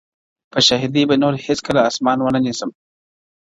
[0.51, 2.69] په شاهدۍ به نور هیڅکله آسمان و نه نیسم,